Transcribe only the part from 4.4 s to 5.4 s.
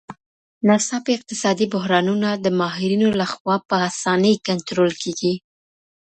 کنټرول کيږي.